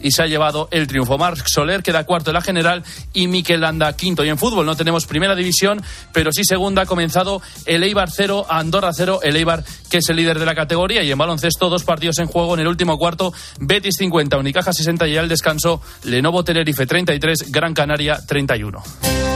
[0.00, 1.18] y se ha llevado el triunfo.
[1.18, 4.24] Marc Soler queda cuarto en la general y Miquel Landa quinto.
[4.24, 6.82] Y en fútbol no tenemos primera división, pero sí segunda.
[6.82, 10.54] Ha comenzado el Eibar 0, Andorra 0, el Eibar que es el líder de la
[10.54, 11.02] categoría.
[11.02, 13.32] Y en baloncesto, dos partidos en juego en el último cuarto.
[13.58, 19.35] Betis 50, Unicaja 60 y al descanso Lenovo Tenerife 33, Gran Canaria 31.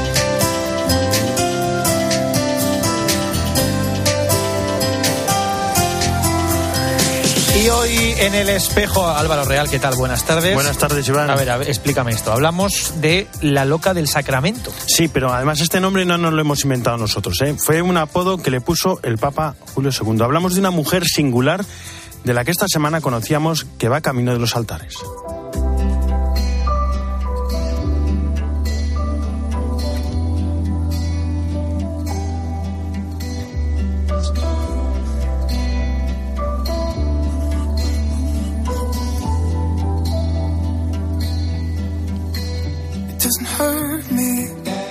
[7.62, 9.94] Y hoy en el espejo, Álvaro Real, ¿qué tal?
[9.94, 10.54] Buenas tardes.
[10.54, 11.28] Buenas tardes, Iván.
[11.28, 12.32] A ver, a ver, explícame esto.
[12.32, 14.72] Hablamos de la loca del Sacramento.
[14.86, 17.38] Sí, pero además este nombre no nos lo hemos inventado nosotros.
[17.42, 17.54] ¿eh?
[17.58, 20.22] Fue un apodo que le puso el Papa Julio II.
[20.22, 21.62] Hablamos de una mujer singular
[22.24, 24.94] de la que esta semana conocíamos que va camino de los altares.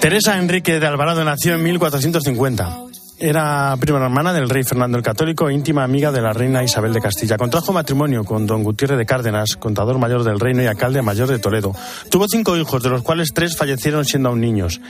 [0.10, 2.78] Teresa Enrique de Alvarado nació en 1450.
[3.20, 6.94] Era prima hermana del rey Fernando el Católico e íntima amiga de la reina Isabel
[6.94, 7.38] de Castilla.
[7.38, 11.38] Contrajo matrimonio con don Gutiérrez de Cárdenas, contador mayor del reino y alcalde mayor de
[11.38, 11.76] Toledo.
[12.10, 14.82] Tuvo cinco hijos, de los cuales tres fallecieron siendo aún niños.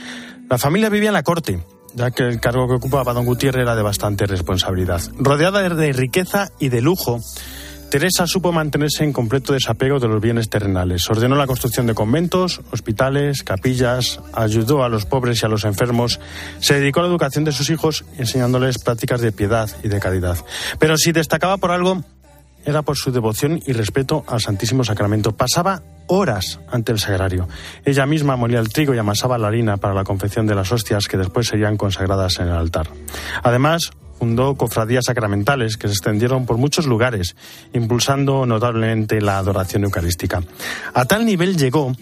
[0.48, 1.60] La familia vivía en la corte,
[1.92, 5.02] ya que el cargo que ocupaba don Gutiérrez era de bastante responsabilidad.
[5.18, 7.20] Rodeada de riqueza y de lujo,
[7.90, 11.10] Teresa supo mantenerse en completo desapego de los bienes terrenales.
[11.10, 16.20] Ordenó la construcción de conventos, hospitales, capillas, ayudó a los pobres y a los enfermos,
[16.60, 20.38] se dedicó a la educación de sus hijos enseñándoles prácticas de piedad y de caridad.
[20.78, 22.04] Pero si destacaba por algo,
[22.64, 25.32] era por su devoción y respeto al Santísimo Sacramento.
[25.32, 27.48] Pasaba horas ante el sagrario.
[27.84, 31.08] Ella misma molía el trigo y amasaba la harina para la confección de las hostias
[31.08, 32.88] que después serían consagradas en el altar.
[33.42, 37.34] Además, fundó cofradías sacramentales que se extendieron por muchos lugares,
[37.72, 40.42] impulsando notablemente la adoración eucarística.
[40.92, 41.92] A tal nivel llegó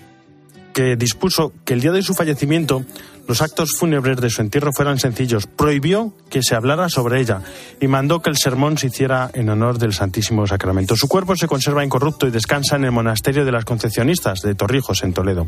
[0.75, 2.85] que dispuso que el día de su fallecimiento
[3.29, 7.43] los actos fúnebres de su entierro fueran sencillos, prohibió que se hablara sobre ella
[7.79, 10.97] y mandó que el sermón se hiciera en honor del Santísimo Sacramento.
[10.97, 15.03] Su cuerpo se conserva incorrupto y descansa en el monasterio de las Concepcionistas de Torrijos,
[15.03, 15.47] en Toledo.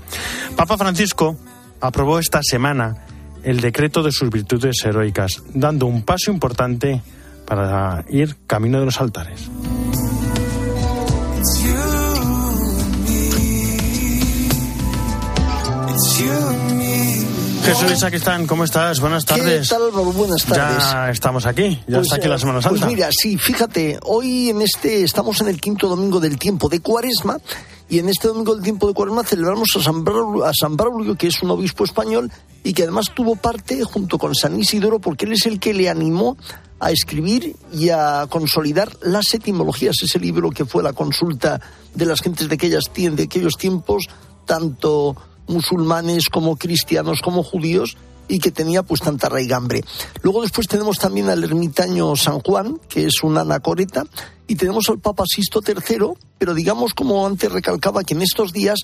[0.56, 1.37] Papa Francisco
[1.81, 2.97] aprobó esta semana
[3.45, 7.03] el decreto de sus virtudes heroicas, dando un paso importante
[7.47, 9.51] para ir camino de los altares.
[17.65, 18.47] Jesús están?
[18.47, 19.00] ¿cómo estás?
[19.00, 19.69] Buenas tardes.
[19.69, 20.12] ¿Qué tal, Álvaro?
[20.12, 20.83] Buenas tardes.
[20.83, 22.81] Ya estamos aquí, ya Pues, está aquí la eh, Semana Santa.
[22.81, 26.81] Pues mira, sí, fíjate, hoy en este estamos en el quinto domingo del tiempo de
[26.81, 27.39] Cuaresma
[27.91, 31.17] y en este domingo del tiempo de Cuaresma celebramos a San Braulio, a San Braulio,
[31.17, 32.31] que es un obispo español
[32.62, 35.91] y que además tuvo parte junto con San Isidoro porque él es el que le
[35.91, 36.37] animó
[36.79, 41.61] a escribir y a consolidar las etimologías, ese libro que fue la consulta
[41.93, 44.09] de las gentes de, aquellas, de aquellos tiempos,
[44.47, 45.17] tanto
[45.49, 47.97] musulmanes como cristianos como judíos
[48.29, 49.83] y que tenía pues tanta raigambre.
[50.23, 54.05] Luego después tenemos también al ermitaño San Juan, que es un anacoreta,
[54.47, 58.78] y tenemos al Papa Sisto III, pero digamos como antes recalcaba que en estos días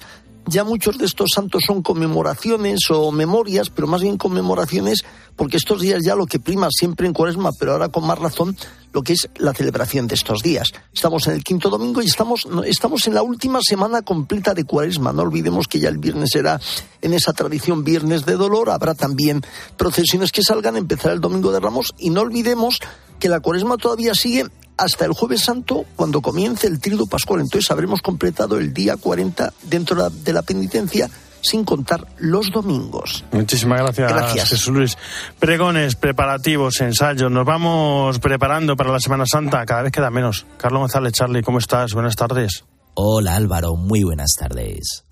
[0.44, 5.80] ya muchos de estos santos son conmemoraciones o memorias, pero más bien conmemoraciones, porque estos
[5.80, 8.56] días ya lo que prima siempre en cuaresma, pero ahora con más razón,
[8.92, 10.68] lo que es la celebración de estos días.
[10.92, 15.14] Estamos en el quinto domingo y estamos, estamos en la última semana completa de cuaresma.
[15.14, 16.60] No olvidemos que ya el viernes será
[17.00, 19.42] en esa tradición viernes de dolor, habrá también
[19.78, 22.80] procesiones que salgan, empezará el domingo de Ramos y no olvidemos
[23.18, 27.40] que la cuaresma todavía sigue hasta el jueves santo cuando comience el tríodo pascual.
[27.40, 31.08] Entonces habremos completado el día 40 dentro de la- de la penitencia
[31.42, 33.24] sin contar los domingos.
[33.30, 34.48] Muchísimas gracias, Gracias.
[34.48, 34.98] Jesús Luis.
[35.38, 37.30] Pregones, preparativos, ensayos.
[37.30, 39.64] Nos vamos preparando para la Semana Santa.
[39.64, 40.44] Cada vez queda menos.
[40.56, 41.92] Carlos González, Charlie, ¿cómo estás?
[41.92, 42.64] Buenas tardes.
[42.94, 45.05] Hola Álvaro, muy buenas tardes.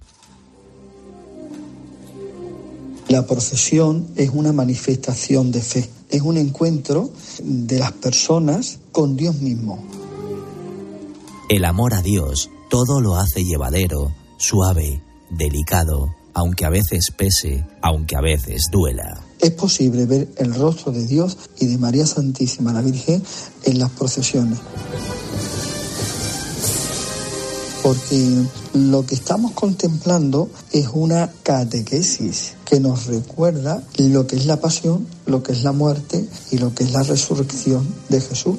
[3.08, 7.10] La procesión es una manifestación de fe, es un encuentro
[7.42, 9.84] de las personas con Dios mismo.
[11.48, 18.16] El amor a Dios todo lo hace llevadero, suave, delicado, aunque a veces pese, aunque
[18.16, 19.22] a veces duela.
[19.38, 23.22] Es posible ver el rostro de Dios y de María Santísima la Virgen
[23.64, 24.58] en las procesiones.
[27.84, 34.58] Porque lo que estamos contemplando es una catequesis que nos recuerda lo que es la
[34.58, 38.56] pasión, lo que es la muerte y lo que es la resurrección de Jesús.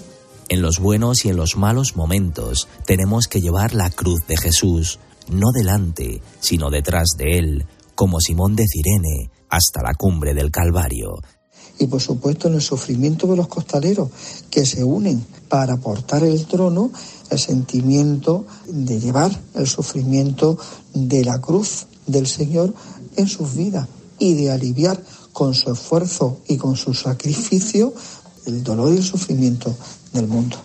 [0.48, 5.00] En los buenos y en los malos momentos tenemos que llevar la cruz de Jesús,
[5.28, 11.16] no delante, sino detrás de él, como Simón de Cirene, hasta la cumbre del Calvario.
[11.78, 14.10] y por supuesto en el sufrimiento de los costaleros
[14.50, 16.92] que se unen para portar el trono,
[17.30, 20.57] el sentimiento de llevar el sufrimiento
[20.94, 22.74] de la cruz del Señor
[23.16, 23.88] en sus vidas
[24.19, 25.01] y de aliviar
[25.33, 27.94] con su esfuerzo y con su sacrificio
[28.45, 29.75] el dolor y el sufrimiento
[30.13, 30.57] del mundo.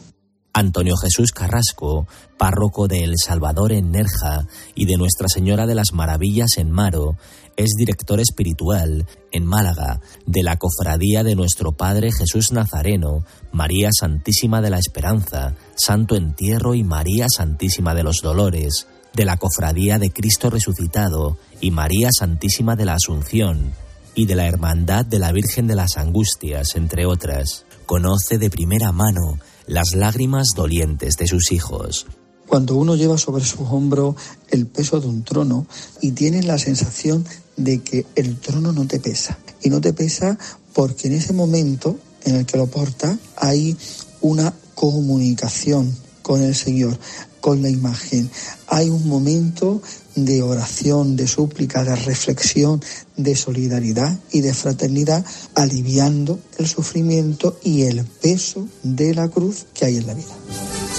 [0.53, 5.93] Antonio Jesús Carrasco, párroco de El Salvador en Nerja y de Nuestra Señora de las
[5.93, 7.17] Maravillas en Maro,
[7.61, 14.63] es director espiritual en Málaga de la Cofradía de Nuestro Padre Jesús Nazareno, María Santísima
[14.63, 20.11] de la Esperanza, Santo Entierro y María Santísima de los Dolores, de la Cofradía de
[20.11, 23.75] Cristo Resucitado y María Santísima de la Asunción,
[24.15, 27.67] y de la Hermandad de la Virgen de las Angustias, entre otras.
[27.85, 32.07] Conoce de primera mano las lágrimas dolientes de sus hijos.
[32.51, 34.17] Cuando uno lleva sobre sus hombros
[34.49, 35.69] el peso de un trono
[36.01, 37.25] y tiene la sensación
[37.57, 39.39] de que el trono no te pesa.
[39.63, 40.37] Y no te pesa
[40.75, 43.77] porque en ese momento en el que lo porta hay
[44.21, 46.99] una comunicación con el Señor,
[47.41, 48.29] con la imagen.
[48.67, 49.81] Hay un momento
[50.17, 52.83] de oración, de súplica, de reflexión,
[53.17, 55.25] de solidaridad y de fraternidad,
[55.55, 60.90] aliviando el sufrimiento y el peso de la cruz que hay en la vida.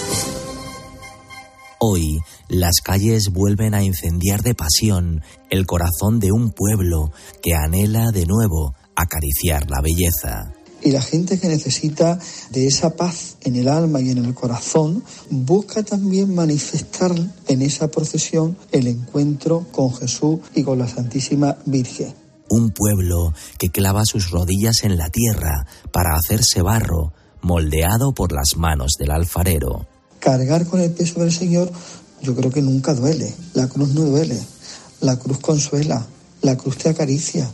[1.84, 7.12] Hoy las calles vuelven a incendiar de pasión el corazón de un pueblo
[7.42, 12.20] que anhela de nuevo acariciar la belleza y la gente que necesita
[12.52, 17.14] de esa paz en el alma y en el corazón busca también manifestar
[17.48, 22.14] en esa procesión el encuentro con Jesús y con la Santísima Virgen.
[22.50, 28.56] Un pueblo que clava sus rodillas en la tierra para hacerse barro, moldeado por las
[28.58, 29.88] manos del alfarero.
[30.22, 31.70] Cargar con el peso del Señor
[32.22, 33.34] yo creo que nunca duele.
[33.54, 34.40] La cruz no duele.
[35.02, 36.06] La cruz consuela.
[36.42, 37.50] La cruz te acaricia.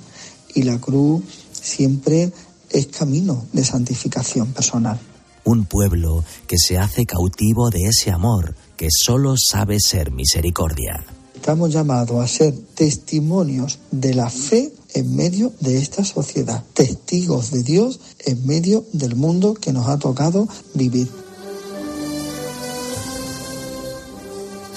[0.53, 2.31] Y la cruz siempre
[2.69, 4.99] es camino de santificación personal.
[5.45, 11.05] Un pueblo que se hace cautivo de ese amor que solo sabe ser misericordia.
[11.35, 17.63] Estamos llamados a ser testimonios de la fe en medio de esta sociedad, testigos de
[17.63, 21.07] Dios en medio del mundo que nos ha tocado vivir.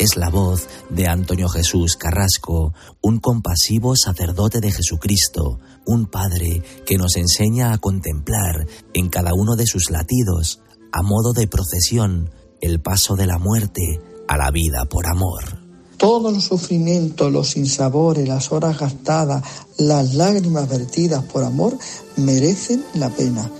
[0.00, 6.97] Es la voz de Antonio Jesús Carrasco, un compasivo sacerdote de Jesucristo, un padre que
[6.97, 12.31] nos enseña a contemplar en cada uno de sus latidos, a modo de procesión,
[12.62, 15.58] el paso de la muerte a la vida por amor.
[15.99, 19.44] Todos los sufrimientos, los sinsabores, las horas gastadas,
[19.76, 21.76] las lágrimas vertidas por amor
[22.17, 23.50] merecen la pena.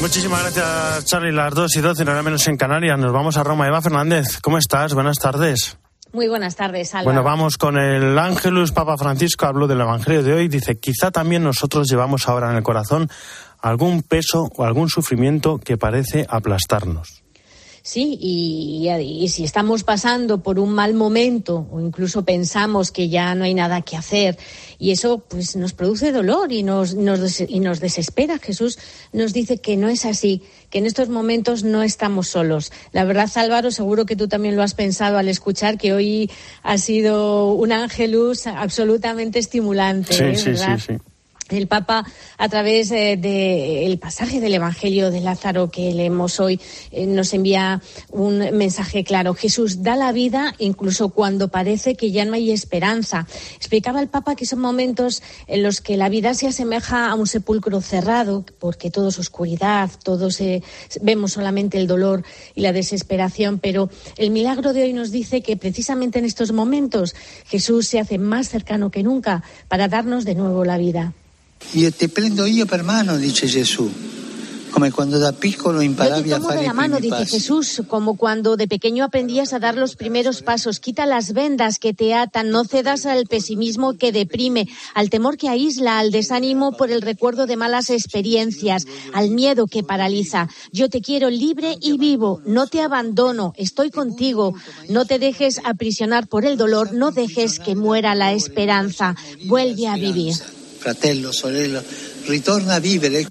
[0.00, 1.32] Muchísimas gracias, Charlie.
[1.32, 2.98] Las 2 y 12, no menos en Canarias.
[2.98, 3.66] Nos vamos a Roma.
[3.66, 4.94] Eva Fernández, ¿cómo estás?
[4.94, 5.78] Buenas tardes.
[6.12, 7.04] Muy buenas tardes, Álvaro.
[7.06, 8.72] Bueno, vamos con el Ángelus.
[8.72, 10.48] Papa Francisco habló del Evangelio de hoy.
[10.48, 13.10] Dice, quizá también nosotros llevamos ahora en el corazón
[13.60, 17.25] algún peso o algún sufrimiento que parece aplastarnos.
[17.86, 23.44] Sí, y, si estamos pasando por un mal momento o incluso pensamos que ya no
[23.44, 24.36] hay nada que hacer
[24.76, 26.96] y eso pues nos produce dolor y nos,
[27.48, 28.40] y nos desespera.
[28.40, 28.80] Jesús
[29.12, 32.72] nos dice que no es así, que en estos momentos no estamos solos.
[32.90, 36.28] La verdad, Álvaro, seguro que tú también lo has pensado al escuchar que hoy
[36.64, 40.12] ha sido un ángelus absolutamente estimulante.
[40.12, 40.36] Sí, ¿eh?
[40.36, 41.15] sí, sí, sí
[41.50, 42.04] el Papa,
[42.38, 46.60] a través eh, del pasaje del Evangelio de Lázaro que leemos hoy,
[46.90, 49.34] eh, nos envía un mensaje claro.
[49.34, 53.26] Jesús da la vida incluso cuando parece que ya no hay esperanza.
[53.56, 57.26] Explicaba el Papa que son momentos en los que la vida se asemeja a un
[57.26, 60.40] sepulcro cerrado, porque todo es oscuridad, todos
[61.00, 65.56] vemos solamente el dolor y la desesperación, pero el milagro de hoy nos dice que
[65.56, 67.14] precisamente en estos momentos
[67.46, 71.14] Jesús se hace más cercano que nunca para darnos de nuevo la vida.
[71.74, 73.90] Io te prendo io per mano, dice Gesù.
[74.76, 78.68] Como cuando da piccolo imparavi a fare de la mano, dice Jesús, como cuando de
[78.68, 80.80] pequeño aprendías a dar los primeros pasos.
[80.80, 85.48] Quita las vendas que te atan, no cedas al pesimismo que deprime, al temor que
[85.48, 88.84] aísla, al desánimo por el recuerdo de malas experiencias,
[89.14, 90.50] al miedo que paraliza.
[90.72, 94.54] Yo te quiero libre y vivo, no te abandono, estoy contigo.
[94.90, 99.16] No te dejes aprisionar por el dolor, no dejes que muera la esperanza.
[99.46, 100.34] Vuelve a vivir
[100.86, 101.82] fratello, sorella,
[102.28, 103.26] ritorna a vivere.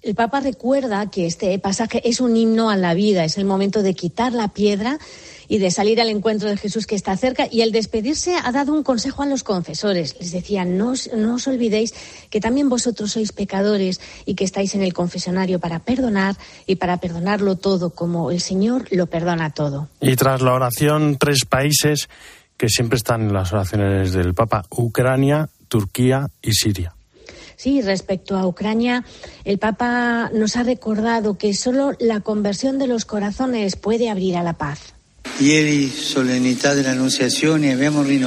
[0.00, 3.82] El Papa recuerda que este pasaje es un himno a la vida, es el momento
[3.82, 4.98] de quitar la piedra
[5.46, 7.46] y de salir al encuentro de Jesús que está cerca.
[7.50, 10.16] Y al despedirse ha dado un consejo a los confesores.
[10.18, 11.92] Les decía, no, no os olvidéis
[12.30, 16.34] que también vosotros sois pecadores y que estáis en el confesionario para perdonar
[16.66, 19.88] y para perdonarlo todo, como el Señor lo perdona todo.
[20.00, 22.08] Y tras la oración, tres países
[22.56, 26.94] que siempre están en las oraciones del Papa, Ucrania, Turquía y Siria.
[27.56, 29.04] Sí, respecto a Ucrania,
[29.44, 34.42] el Papa nos ha recordado que solo la conversión de los corazones puede abrir a
[34.42, 34.94] la paz.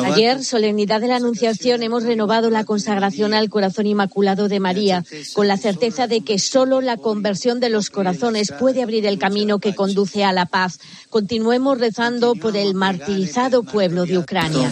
[0.04, 5.48] Ayer, solemnidad de la Anunciación, hemos renovado la consagración al corazón inmaculado de María, con
[5.48, 9.74] la certeza de que solo la conversión de los corazones puede abrir el camino que
[9.74, 10.80] conduce a la paz.
[11.10, 14.70] Continuemos rezando por el martirizado pueblo de Ucrania.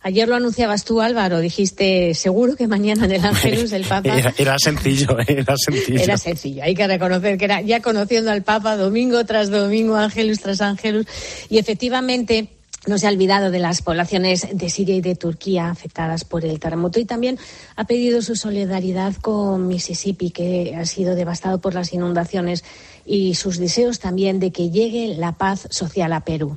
[0.00, 1.40] Ayer lo anunciabas tú, Álvaro.
[1.40, 4.16] Dijiste, seguro que mañana en el Ángelus el Papa.
[4.38, 6.00] Era, sencillo, era sencillo.
[6.00, 6.62] Era sencillo.
[6.62, 11.06] Hay que reconocer que era ya conociendo al Papa domingo tras domingo, Ángelus tras Ángelus.
[11.48, 12.50] Y efectivamente.
[12.86, 16.60] No se ha olvidado de las poblaciones de Siria y de Turquía afectadas por el
[16.60, 17.36] terremoto y también
[17.74, 22.64] ha pedido su solidaridad con Mississippi, que ha sido devastado por las inundaciones,
[23.04, 26.56] y sus deseos también de que llegue la paz social a Perú.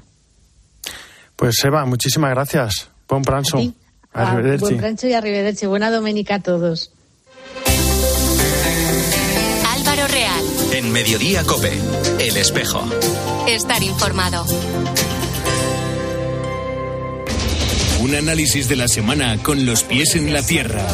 [1.36, 2.90] Pues Eva, muchísimas gracias.
[3.12, 3.62] Buen pranzo.
[4.13, 5.65] Ah, buen pranzo y arrivederci.
[5.65, 6.94] Buena domenica a todos.
[9.68, 10.46] Álvaro Real.
[10.72, 11.74] En Mediodía Cope.
[12.20, 12.82] El espejo.
[13.50, 14.46] Estar informado.
[18.01, 20.88] Un análisis de la semana con los pies en la tierra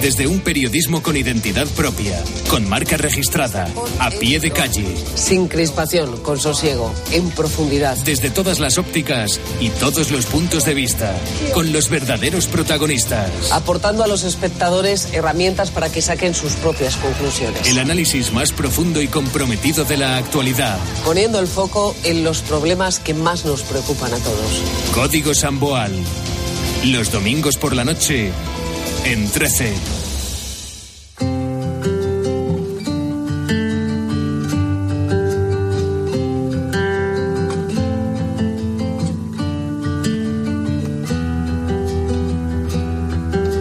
[0.00, 4.86] desde un periodismo con identidad propia, con marca registrada, a pie de calle.
[5.14, 7.96] Sin crispación, con sosiego, en profundidad.
[7.98, 11.14] Desde todas las ópticas y todos los puntos de vista,
[11.52, 13.52] con los verdaderos protagonistas.
[13.52, 17.66] Aportando a los espectadores herramientas para que saquen sus propias conclusiones.
[17.66, 20.78] El análisis más profundo y comprometido de la actualidad.
[21.04, 24.62] Poniendo el foco en los problemas que más nos preocupan a todos.
[24.94, 25.92] Código Samboal.
[26.84, 28.30] Los domingos por la noche
[29.04, 29.74] en 13.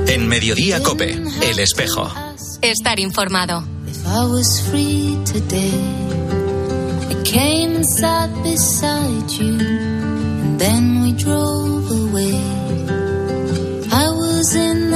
[0.07, 2.09] En Mediodía Cope, El Espejo.
[2.61, 3.63] Estar informado.
[3.87, 5.71] If I was free today,
[7.09, 12.66] I came and sat beside you, and then we drove away.
[14.47, 14.87] Was in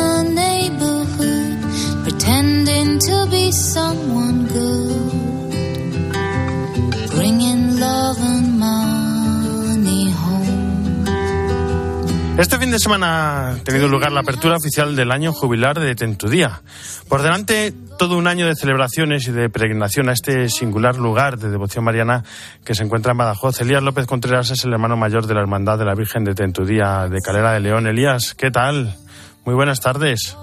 [12.42, 16.62] Este fin de semana ha tenido lugar la apertura oficial del año jubilar de Tentudía.
[17.08, 21.52] Por delante, todo un año de celebraciones y de peregrinación a este singular lugar de
[21.52, 22.24] devoción mariana
[22.66, 23.62] que se encuentra en Badajoz.
[23.62, 27.08] Elías López Contreras es el hermano mayor de la Hermandad de la Virgen de Tentudía
[27.08, 27.86] de Calera de León.
[27.86, 28.98] Elías, ¿qué tal?
[29.46, 30.38] Muy buenas tardes.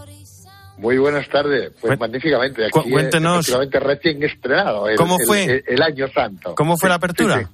[0.78, 1.72] Muy buenas tardes.
[1.80, 2.66] Pues magníficamente.
[2.66, 3.46] Aquí cuéntenos.
[3.70, 4.88] recién estrenado.
[4.88, 5.62] El, ¿Cómo fue?
[5.66, 6.54] El, año santo.
[6.54, 7.50] ¿Cómo fue la apertura?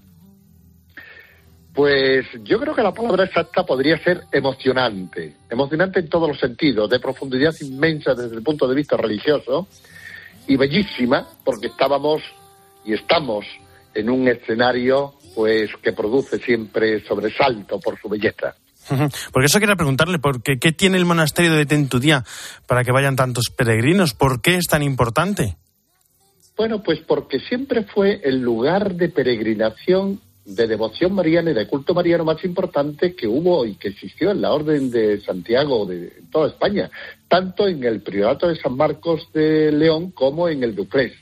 [1.73, 5.37] Pues yo creo que la palabra exacta podría ser emocionante.
[5.51, 9.67] Emocionante en todos los sentidos, de profundidad inmensa desde el punto de vista religioso
[10.47, 12.23] y bellísima porque estábamos
[12.85, 13.45] y estamos
[13.95, 18.55] en un escenario pues que produce siempre sobresalto por su belleza.
[19.33, 22.25] Porque eso quería preguntarle, porque ¿qué tiene el monasterio de Tentudía
[22.67, 24.15] para que vayan tantos peregrinos?
[24.15, 25.57] ¿Por qué es tan importante?
[26.57, 31.95] Bueno, pues porque siempre fue el lugar de peregrinación, de devoción mariana y de culto
[31.95, 36.49] mariano más importante que hubo y que existió en la Orden de Santiago de toda
[36.49, 36.91] España,
[37.29, 41.15] tanto en el Priorato de San Marcos de León como en el Duprés.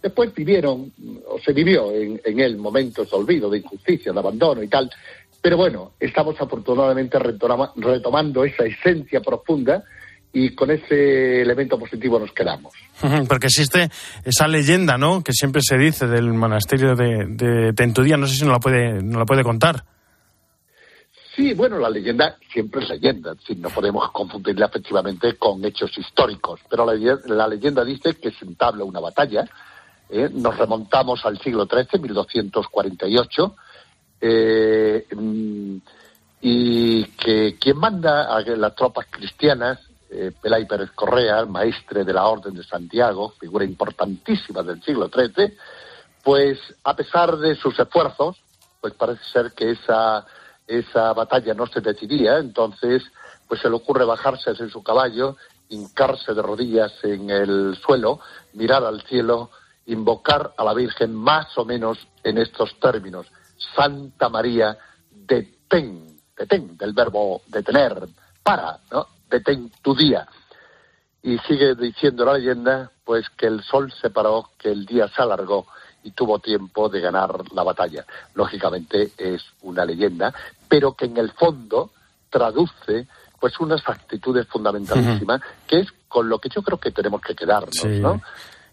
[0.00, 0.92] Después vivieron,
[1.28, 4.90] o se vivió en, en él momentos de olvido, de injusticia, de abandono y tal,
[5.42, 9.82] pero bueno, estamos afortunadamente retomando esa esencia profunda
[10.32, 12.72] y con ese elemento positivo nos quedamos.
[13.28, 13.90] Porque existe
[14.24, 15.22] esa leyenda, ¿no?
[15.22, 18.16] Que siempre se dice del monasterio de, Tentudía.
[18.16, 19.84] No sé si nos la puede, nos la puede contar.
[21.34, 26.60] Sí, bueno, la leyenda siempre es leyenda, si no podemos confundirla efectivamente con hechos históricos,
[26.68, 29.48] pero la, leyenda dice que se entabla una batalla,
[30.10, 30.28] ¿eh?
[30.30, 33.56] nos remontamos al siglo XIII, 1248,
[34.24, 35.76] eh, mm,
[36.40, 42.26] y que quien manda a las tropas cristianas, eh, Pelay Pérez Correa, maestre de la
[42.26, 45.56] Orden de Santiago, figura importantísima del siglo XIII,
[46.22, 48.40] pues a pesar de sus esfuerzos,
[48.80, 50.24] pues parece ser que esa,
[50.68, 53.02] esa batalla no se decidía, entonces
[53.48, 55.36] pues se le ocurre bajarse de su caballo,
[55.68, 58.20] hincarse de rodillas en el suelo,
[58.52, 59.50] mirar al cielo,
[59.86, 63.26] invocar a la Virgen más o menos en estos términos.
[63.74, 64.76] Santa María,
[65.10, 68.08] detén, detén, del verbo detener,
[68.42, 69.06] para, ¿no?
[69.30, 70.26] Detén tu día.
[71.22, 75.22] Y sigue diciendo la leyenda, pues que el sol se paró, que el día se
[75.22, 75.66] alargó
[76.02, 78.04] y tuvo tiempo de ganar la batalla.
[78.34, 80.34] Lógicamente es una leyenda,
[80.68, 81.90] pero que en el fondo
[82.28, 83.06] traduce
[83.38, 87.74] pues unas actitudes fundamentalísimas, que es con lo que yo creo que tenemos que quedarnos,
[87.74, 87.88] Sí.
[88.00, 88.20] ¿no?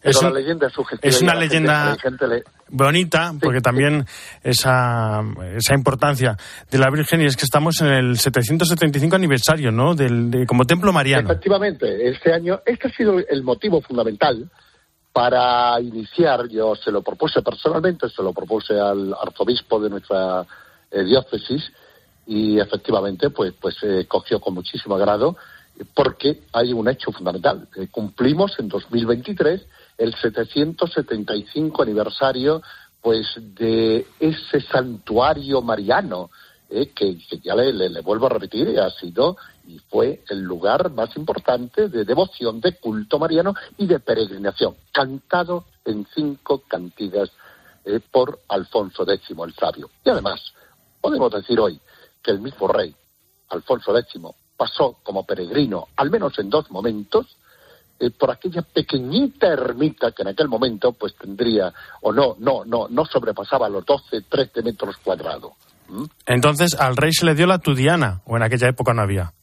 [0.01, 3.33] Es Pero un- la leyenda es es una la leyenda- a la gente le- bonita,
[3.41, 4.05] porque también
[4.43, 5.21] esa,
[5.57, 6.37] esa importancia
[6.71, 9.95] de la Virgen, y es que estamos en el 775 aniversario, ¿no?
[9.95, 11.29] Del, de- como templo mariano.
[11.29, 14.49] Efectivamente, este año, este ha sido el motivo fundamental
[15.11, 20.45] para iniciar, yo se lo propuse personalmente, se lo propuse al arzobispo de nuestra
[20.91, 21.71] eh, diócesis
[22.25, 25.35] y efectivamente pues pues eh, cogió con muchísimo agrado
[25.93, 27.67] porque hay un hecho fundamental.
[27.75, 29.61] Eh, cumplimos en 2023
[29.99, 32.63] el 775 aniversario
[33.01, 36.31] pues de ese santuario mariano
[36.69, 39.37] eh, que, ya le, vuelvo a repetir, ha sido
[39.67, 45.65] y fue el lugar más importante de devoción, de culto mariano y de peregrinación, cantado
[45.85, 47.31] en cinco cantigas
[47.85, 49.89] eh, por Alfonso X el Sabio.
[50.03, 50.41] Y además,
[51.01, 51.79] podemos decir hoy
[52.21, 52.93] que el mismo rey,
[53.49, 54.21] Alfonso X,
[54.57, 57.37] pasó como peregrino, al menos en dos momentos,
[57.99, 62.87] eh, por aquella pequeñita ermita que en aquel momento pues tendría, o no, no, no,
[62.89, 65.51] no sobrepasaba los 12, 13 metros cuadrados.
[65.89, 66.05] ¿Mm?
[66.25, 69.33] Entonces, al rey se le dio la tudiana, o en aquella época no había.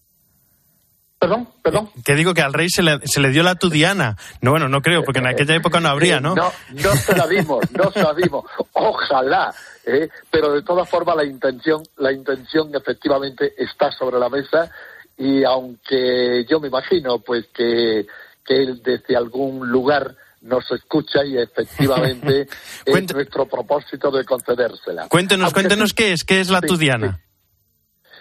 [1.19, 1.91] Perdón, perdón.
[2.05, 4.17] Que digo que al rey se le, se le dio la tudiana.
[4.43, 6.35] No, bueno, no creo, porque en aquella época no habría, ¿no?
[6.35, 8.45] No, no se la dimos, no se la dimos.
[8.73, 9.55] Ojalá,
[9.87, 10.09] ¿eh?
[10.31, 14.71] pero de todas formas la intención, la intención efectivamente está sobre la mesa
[15.17, 18.07] y aunque yo me imagino pues que,
[18.47, 22.47] que él desde algún lugar nos escucha y efectivamente
[22.85, 25.09] es nuestro propósito de concedérsela.
[25.09, 27.21] Cuéntenos, Aunque cuéntenos sí- qué es, qué es la sí, tudiana.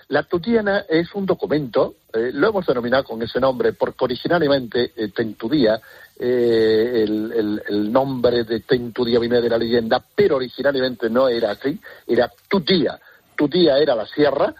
[0.08, 5.10] la Tutiana es un documento, eh, lo hemos denominado con ese nombre, porque originalmente eh,
[5.10, 5.79] Tentudía,
[6.20, 11.51] eh, el, el- el nombre de Tentudía viene de la leyenda, pero originalmente no era
[11.51, 13.00] así, era Tutía.
[13.36, 14.53] Tutía era la sierra,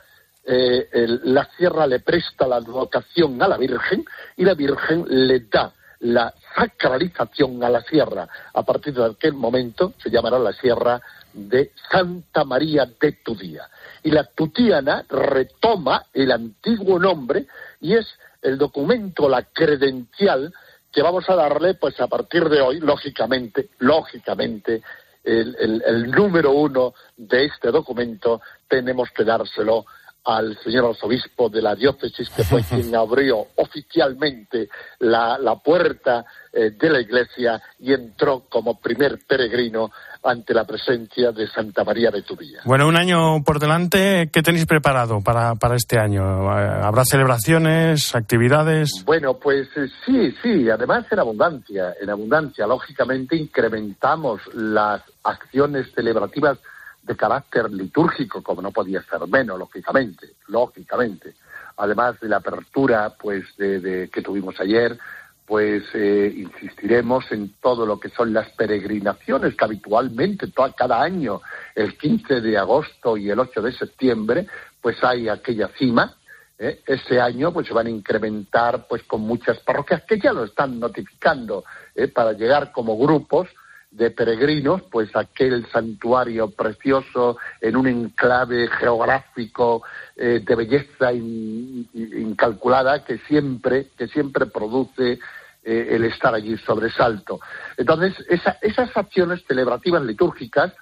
[0.48, 4.06] eh, la sierra le presta la vocación a la Virgen
[4.38, 8.28] y la Virgen le da la sacralización a la sierra.
[8.54, 11.02] A partir de aquel momento se llamará la sierra
[11.34, 13.68] de Santa María de Tudía.
[14.04, 17.48] Y la Tutiana retoma el antiguo nombre
[17.82, 18.06] y es
[18.42, 20.54] el documento, la credencial
[20.92, 24.82] que vamos a darle, pues a partir de hoy, lógicamente, lógicamente,
[25.24, 29.86] el número uno de este documento tenemos que dárselo
[30.26, 36.72] al señor arzobispo de la diócesis, que fue quien abrió oficialmente la, la puerta eh,
[36.72, 39.92] de la iglesia y entró como primer peregrino
[40.24, 42.62] ante la presencia de Santa María de Tubilla.
[42.66, 46.50] Bueno, un año por delante, ¿qué tenéis preparado para, para este año?
[46.50, 49.04] ¿Habrá celebraciones, actividades?
[49.06, 52.66] Bueno, pues eh, sí, sí, además en abundancia, en abundancia.
[52.66, 56.58] Lógicamente incrementamos las acciones celebrativas
[57.06, 61.36] de carácter litúrgico, como no podía ser menos, lógicamente, lógicamente.
[61.78, 64.98] Además de la apertura, pues, de, que tuvimos ayer,
[65.46, 71.42] pues eh, insistiremos en todo lo que son las peregrinaciones que habitualmente to- cada año,
[71.76, 74.48] el 15 de agosto y el 8 de septiembre,
[74.82, 76.16] pues hay aquella cima,
[76.58, 76.82] ¿eh?
[76.88, 80.80] Ese año pues se van a incrementar pues con muchas parroquias que ya lo están
[80.80, 81.64] notificando
[81.94, 82.08] ¿eh?
[82.08, 83.48] para llegar como grupos
[83.96, 89.84] de peregrinos pues aquel santuario precioso en un enclave geográfico
[90.16, 95.20] eh, de belleza in- in- incalculada que siempre que siempre produce
[95.64, 97.40] eh, el estar allí sobresalto
[97.78, 100.74] entonces esa- esas acciones celebrativas litúrgicas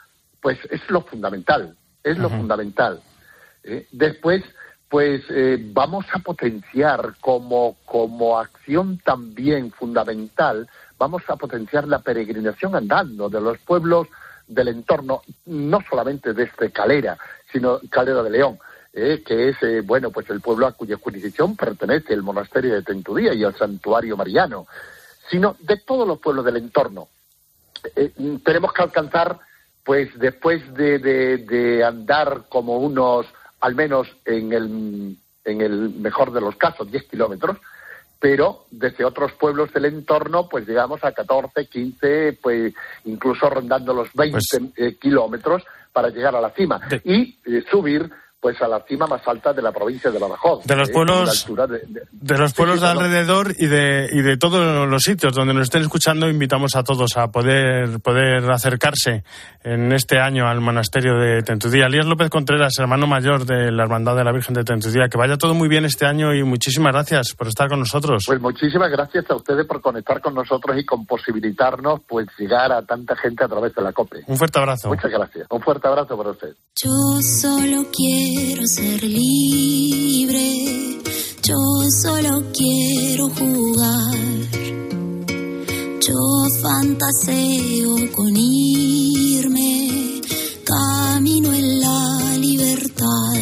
[0.42, 3.00] pues es lo fundamental es lo fundamental
[3.64, 3.88] ¿eh?
[3.92, 4.44] Después,
[4.90, 5.24] pues
[5.74, 10.68] vamos a potenciar como, como acción también fundamental,
[11.04, 14.08] vamos a potenciar la peregrinación andando de los pueblos
[14.48, 17.18] del entorno, no solamente de este Calera,
[17.52, 18.58] sino Calera de León,
[18.94, 22.84] eh, que es, eh, bueno, pues el pueblo a cuya jurisdicción pertenece el monasterio de
[22.84, 24.66] Tentudía y el santuario mariano,
[25.30, 27.10] sino de todos los pueblos del entorno.
[27.98, 28.14] Eh,
[28.46, 29.40] tenemos que alcanzar,
[29.84, 33.26] pues después de, de- de andar como unos,
[33.60, 37.58] al menos en el, en el mejor de los casos, 10 kilómetros,
[38.24, 44.14] pero desde otros pueblos del entorno, pues llegamos a 14, 15, pues incluso rondando los
[44.14, 44.40] 20
[44.78, 46.80] eh, kilómetros para llegar a la cima.
[47.04, 48.10] y eh, subir
[48.44, 50.66] pues a la cima más alta de la provincia de Badajoz.
[50.66, 54.36] De los eh, pueblos- de- de- De los pueblos de alrededor y de, y de
[54.38, 59.24] todos los sitios donde nos estén escuchando, invitamos a todos a poder, poder acercarse
[59.64, 61.86] en este año al monasterio de Tentudía.
[61.86, 65.08] Elías López Contreras, hermano mayor de la Hermandad de la Virgen de Tentudía.
[65.08, 68.24] Que vaya todo muy bien este año y muchísimas gracias por estar con nosotros.
[68.28, 72.86] Pues muchísimas gracias a ustedes por conectar con nosotros y con posibilitarnos pues llegar a
[72.86, 74.24] tanta gente a través de la COPE.
[74.28, 74.90] Un fuerte abrazo.
[74.90, 75.48] Muchas gracias.
[75.50, 76.50] Un fuerte abrazo para usted.
[76.76, 76.90] Yo
[77.22, 78.33] solo quiero
[78.66, 81.00] ser libre.
[81.44, 81.56] Yo
[82.02, 84.18] solo quiero jugar.
[86.06, 90.22] Yo fantaseo con irme,
[90.64, 93.34] camino en la libertad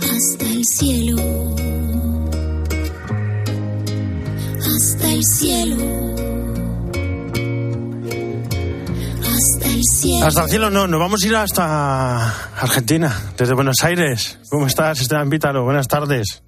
[0.00, 1.16] hasta el cielo,
[4.60, 5.76] hasta el cielo,
[9.84, 10.26] hasta el cielo.
[10.26, 12.28] Hasta el cielo no, nos vamos a ir hasta
[12.60, 14.38] Argentina, desde Buenos Aires.
[14.50, 15.64] ¿Cómo estás, Esteban Vítaro?
[15.64, 16.42] Buenas tardes.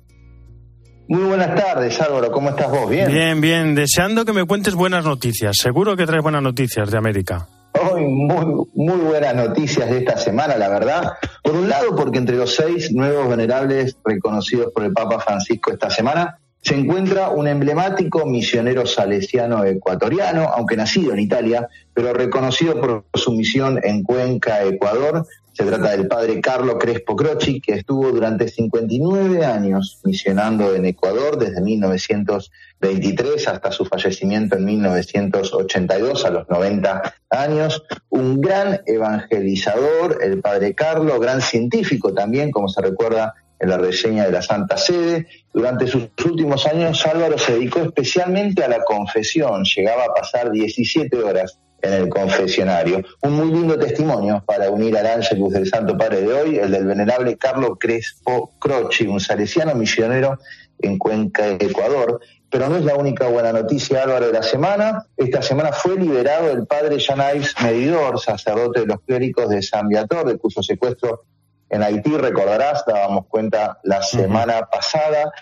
[1.09, 2.33] Muy buenas tardes, Álvaro.
[2.33, 2.91] ¿Cómo estás vos?
[2.91, 3.09] ¿Bien?
[3.09, 3.75] Bien, bien.
[3.75, 5.57] Deseando que me cuentes buenas noticias.
[5.57, 7.47] Seguro que traes buenas noticias de América.
[7.81, 11.13] Hoy muy, muy buenas noticias de esta semana, la verdad.
[11.43, 15.91] Por un lado, porque entre los seis nuevos venerables reconocidos por el Papa Francisco esta
[15.91, 23.05] semana, se encuentra un emblemático misionero salesiano ecuatoriano, aunque nacido en Italia, pero reconocido por
[23.15, 25.25] su misión en Cuenca, Ecuador.
[25.53, 31.39] Se trata del padre Carlo Crespo Croci, que estuvo durante 59 años misionando en Ecuador
[31.39, 37.85] desde 1923 hasta su fallecimiento en 1982 a los 90 años.
[38.09, 44.25] Un gran evangelizador, el padre Carlo, gran científico también, como se recuerda en la reseña
[44.25, 45.27] de la Santa Sede.
[45.53, 49.65] Durante sus últimos años, Álvaro se dedicó especialmente a la confesión.
[49.65, 53.03] Llegaba a pasar 17 horas en el confesionario.
[53.23, 56.87] Un muy lindo testimonio para unir al Ángelus del Santo Padre de hoy, el del
[56.87, 60.39] venerable Carlo Crespo Croci, un salesiano misionero
[60.81, 62.21] en Cuenca, Ecuador.
[62.51, 65.07] Pero no es la única buena noticia, Álvaro, de la semana.
[65.17, 69.89] Esta semana fue liberado el padre Jean Ives Medidor, sacerdote de los clérigos de San
[69.89, 71.25] Viator, de cuyo secuestro
[71.69, 75.33] en Haití, recordarás, dábamos cuenta la semana pasada,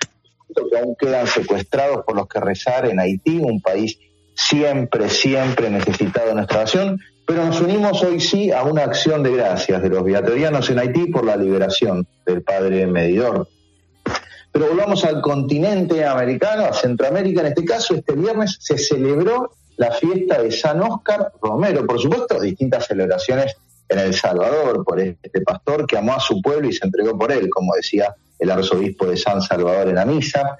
[0.54, 3.98] que aún quedan secuestrados por los que rezar en Haití, un país
[4.34, 9.32] siempre, siempre necesitado de nuestra oración, pero nos unimos hoy sí a una acción de
[9.32, 13.48] gracias de los viatorianos en Haití por la liberación del padre medidor.
[14.52, 17.40] Pero volvamos al continente americano, a Centroamérica.
[17.40, 22.38] En este caso, este viernes se celebró la fiesta de San Óscar Romero, por supuesto,
[22.40, 23.56] distintas celebraciones
[23.88, 27.32] en El Salvador por este pastor que amó a su pueblo y se entregó por
[27.32, 30.56] él, como decía el arzobispo de San Salvador en la misa.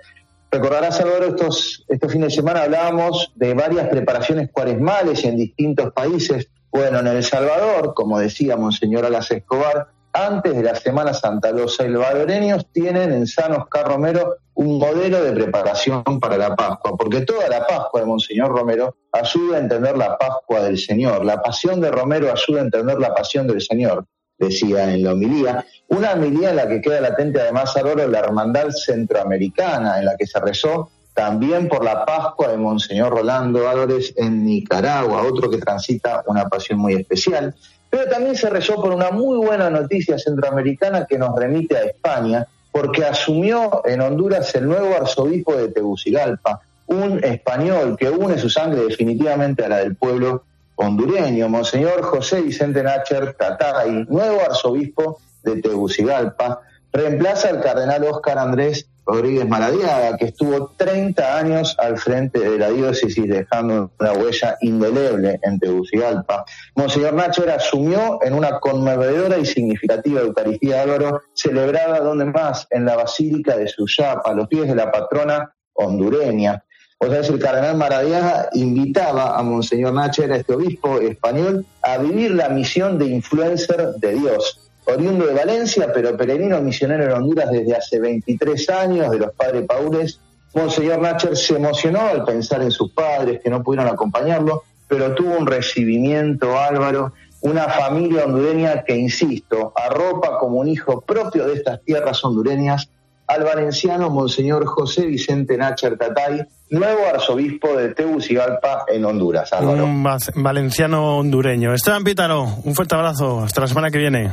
[0.50, 6.48] Recordarás, Salvador, estos, estos fines de semana hablábamos de varias preparaciones cuaresmales en distintos países.
[6.70, 11.74] Bueno, en El Salvador, como decía Monseñor Alas Escobar, antes de la Semana Santa, los
[11.74, 17.48] salvadoreños tienen en San Oscar Romero un modelo de preparación para la Pascua, porque toda
[17.48, 21.90] la Pascua de Monseñor Romero ayuda a entender la Pascua del Señor, la pasión de
[21.90, 24.07] Romero ayuda a entender la pasión del Señor,
[24.38, 28.70] decía en la homilía, una homilía en la que queda latente además ahora la hermandad
[28.70, 34.44] centroamericana, en la que se rezó también por la Pascua de Monseñor Rolando Álvarez en
[34.44, 37.55] Nicaragua, otro que transita una pasión muy especial.
[37.88, 42.46] Pero también se rezó por una muy buena noticia centroamericana que nos remite a España,
[42.72, 48.85] porque asumió en Honduras el nuevo arzobispo de Tegucigalpa, un español que une su sangre
[48.85, 50.42] definitivamente a la del pueblo
[50.74, 58.88] hondureño, Monseñor José Vicente Nacher Tatay, nuevo arzobispo de Tegucigalpa, reemplaza al cardenal Óscar Andrés
[59.06, 65.38] Rodríguez Maradiaga, que estuvo 30 años al frente de la diócesis, dejando una huella indeleble
[65.42, 66.44] en Tegucigalpa.
[66.74, 72.96] Monseñor Nacher asumió en una conmovedora y significativa Eucaristía Álvaro, celebrada donde más, en la
[72.96, 76.64] Basílica de Suyapa, a los pies de la patrona hondureña.
[76.98, 82.30] O sea, el cardenal Maradiaga invitaba a Monseñor Nacher, a este obispo español, a vivir
[82.30, 87.75] la misión de influencer de Dios, oriundo de Valencia, pero peregrino misionero en Honduras desde
[87.75, 90.20] hace 23 años, de los padres Paules.
[90.55, 95.37] Monseñor Nacher se emocionó al pensar en sus padres que no pudieron acompañarlo, pero tuvo
[95.37, 101.83] un recibimiento, Álvaro, una familia hondureña que, insisto, arropa como un hijo propio de estas
[101.83, 102.88] tierras hondureñas
[103.27, 109.53] al valenciano Monseñor José Vicente Nacher Tatay, nuevo arzobispo de Tegucigalpa en Honduras.
[109.53, 109.88] Álvaro.
[110.35, 111.73] Valenciano hondureño.
[111.73, 113.40] Esteban Pítaro, un fuerte abrazo.
[113.40, 114.33] Hasta la semana que viene.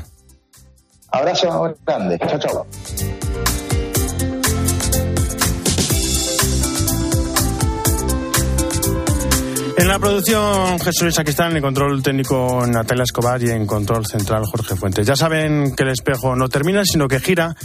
[1.12, 2.17] Abrazo grande.
[2.19, 2.65] Chao, chao.
[9.78, 14.06] En la producción Jesús Luis está en el control técnico Natalia Escobar y en control
[14.06, 15.08] central Jorge Fuentes.
[15.08, 17.56] Ya saben que el espejo no termina, sino que gira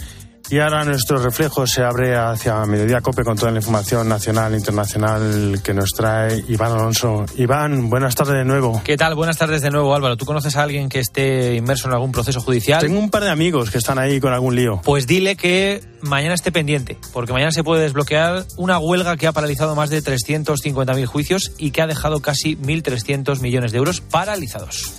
[0.51, 4.59] y ahora nuestro reflejo se abre hacia Mediodía Cope con toda la información nacional e
[4.59, 7.27] internacional que nos trae Iván Alonso.
[7.37, 8.81] Iván, buenas tardes de nuevo.
[8.85, 9.15] ¿Qué tal?
[9.15, 10.17] Buenas tardes de nuevo, Álvaro.
[10.17, 12.81] ¿Tú conoces a alguien que esté inmerso en algún proceso judicial?
[12.81, 14.81] Tengo un par de amigos que están ahí con algún lío.
[14.85, 19.33] Pues dile que mañana esté pendiente, porque mañana se puede desbloquear una huelga que ha
[19.33, 24.93] paralizado más de 350.000 juicios y que ha dejado casi 1.300 millones de euros paralizados.